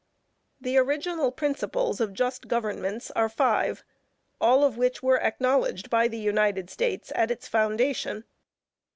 The 0.59 0.79
original 0.79 1.31
principles 1.31 2.01
of 2.01 2.13
just 2.15 2.47
governments 2.47 3.11
are 3.11 3.29
five, 3.29 3.83
all 4.39 4.63
of 4.63 4.75
which 4.75 5.03
were 5.03 5.21
acknowledged 5.21 5.91
by 5.91 6.07
the 6.07 6.17
United 6.17 6.71
States 6.71 7.11
at 7.13 7.29
its 7.29 7.47
foundation. 7.47 8.23